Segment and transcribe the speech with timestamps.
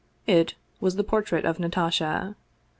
[0.25, 2.35] It was the portrait of Natasha.